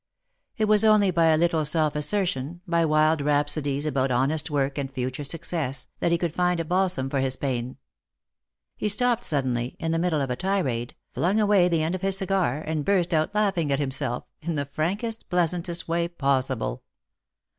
[0.57, 4.91] It was only by a little self assertion, by wild rhapsodies about honest work and
[4.91, 7.77] future success, that he could find a balsam for his pain.
[8.75, 12.17] He stopped suddenly, in the middle of a tirade, flung away the end of his
[12.17, 16.81] cigar, and burst out laughing— at himself— in the frankest, pleasantest way possible.